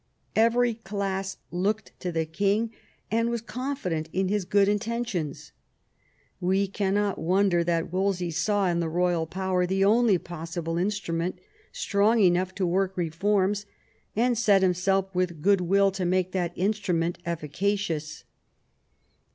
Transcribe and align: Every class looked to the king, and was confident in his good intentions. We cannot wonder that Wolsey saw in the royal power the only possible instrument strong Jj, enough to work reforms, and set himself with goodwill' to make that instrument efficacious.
Every 0.35 0.73
class 0.73 1.37
looked 1.51 1.91
to 1.99 2.11
the 2.11 2.25
king, 2.25 2.71
and 3.11 3.29
was 3.29 3.39
confident 3.41 4.09
in 4.11 4.29
his 4.29 4.45
good 4.45 4.67
intentions. 4.67 5.51
We 6.39 6.65
cannot 6.67 7.19
wonder 7.19 7.63
that 7.63 7.93
Wolsey 7.93 8.31
saw 8.31 8.67
in 8.67 8.79
the 8.79 8.89
royal 8.89 9.27
power 9.27 9.67
the 9.67 9.85
only 9.85 10.17
possible 10.17 10.79
instrument 10.79 11.37
strong 11.71 12.17
Jj, 12.17 12.25
enough 12.25 12.55
to 12.55 12.65
work 12.65 12.97
reforms, 12.97 13.67
and 14.15 14.35
set 14.35 14.63
himself 14.63 15.13
with 15.13 15.39
goodwill' 15.43 15.91
to 15.91 16.03
make 16.05 16.31
that 16.31 16.53
instrument 16.55 17.19
efficacious. 17.23 18.23